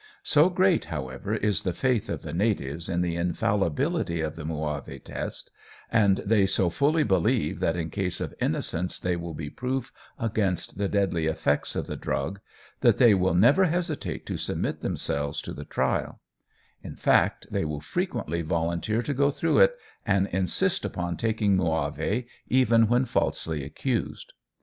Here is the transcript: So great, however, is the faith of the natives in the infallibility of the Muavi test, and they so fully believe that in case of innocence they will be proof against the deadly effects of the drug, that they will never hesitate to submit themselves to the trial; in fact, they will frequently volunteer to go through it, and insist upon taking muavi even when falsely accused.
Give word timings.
So 0.23 0.49
great, 0.49 0.85
however, 0.85 1.35
is 1.35 1.61
the 1.61 1.75
faith 1.75 2.09
of 2.09 2.23
the 2.23 2.33
natives 2.33 2.89
in 2.89 3.01
the 3.01 3.15
infallibility 3.15 4.19
of 4.19 4.35
the 4.35 4.43
Muavi 4.43 4.97
test, 4.97 5.51
and 5.91 6.17
they 6.25 6.47
so 6.47 6.71
fully 6.71 7.03
believe 7.03 7.59
that 7.59 7.75
in 7.75 7.91
case 7.91 8.19
of 8.19 8.33
innocence 8.41 8.99
they 8.99 9.15
will 9.15 9.35
be 9.35 9.51
proof 9.51 9.93
against 10.17 10.79
the 10.79 10.87
deadly 10.87 11.27
effects 11.27 11.75
of 11.75 11.85
the 11.85 11.95
drug, 11.95 12.39
that 12.79 12.97
they 12.97 13.13
will 13.13 13.35
never 13.35 13.65
hesitate 13.65 14.25
to 14.25 14.37
submit 14.37 14.81
themselves 14.81 15.39
to 15.43 15.53
the 15.53 15.65
trial; 15.65 16.19
in 16.81 16.95
fact, 16.95 17.45
they 17.51 17.63
will 17.63 17.79
frequently 17.79 18.41
volunteer 18.41 19.03
to 19.03 19.13
go 19.13 19.29
through 19.29 19.59
it, 19.59 19.77
and 20.03 20.25
insist 20.29 20.83
upon 20.83 21.15
taking 21.15 21.55
muavi 21.55 22.25
even 22.49 22.87
when 22.87 23.05
falsely 23.05 23.63
accused. 23.63 24.33